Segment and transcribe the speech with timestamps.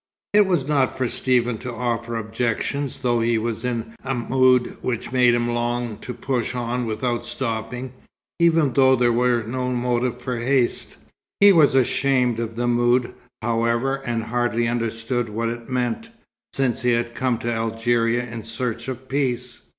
[0.33, 5.11] It was not for Stephen to offer objections, though he was in a mood which
[5.11, 7.93] made him long to push on without stopping,
[8.39, 10.97] even though there were no motive for haste.
[11.39, 16.09] He was ashamed of the mood, however, and hardly understood what it meant,
[16.51, 19.67] since he had come to Algeria in search of peace.